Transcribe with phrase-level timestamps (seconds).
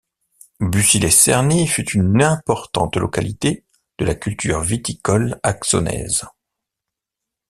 [0.61, 3.65] Bucy-les-Cerny fut une importante localité
[3.99, 6.25] de la culture viticole axonaise.